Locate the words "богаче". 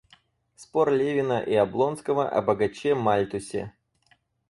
2.41-2.95